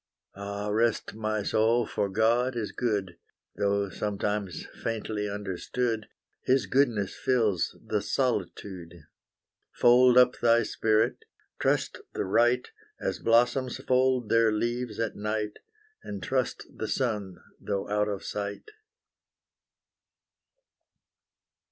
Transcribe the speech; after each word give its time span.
Ah 0.33 0.69
rest 0.69 1.13
my 1.13 1.43
soul, 1.43 1.85
for 1.85 2.09
God 2.09 2.55
is 2.55 2.71
good, 2.71 3.19
Though 3.57 3.91
sometimes 3.91 4.65
faintly 4.81 5.29
understood, 5.29 6.07
His 6.41 6.65
goodness 6.65 7.15
fills 7.15 7.77
the 7.79 8.01
solitude. 8.01 8.95
Fold 9.71 10.17
up 10.17 10.39
thy 10.39 10.63
spirit, 10.63 11.25
trust 11.59 11.99
the 12.15 12.25
right, 12.25 12.67
As 12.99 13.19
blossoms 13.19 13.77
fold 13.77 14.29
their 14.29 14.51
leaves 14.51 14.99
at 14.99 15.15
night, 15.15 15.59
And 16.01 16.23
trust 16.23 16.65
the 16.75 16.87
sun 16.87 17.37
though 17.59 17.87
out 17.87 18.07
of 18.07 18.23
sight. 18.23 18.71